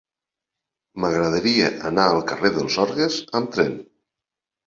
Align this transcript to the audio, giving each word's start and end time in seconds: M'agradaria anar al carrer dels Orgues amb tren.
M'agradaria 1.03 1.67
anar 1.89 2.05
al 2.13 2.23
carrer 2.31 2.51
dels 2.57 2.79
Orgues 2.85 3.19
amb 3.41 3.53
tren. 3.57 3.77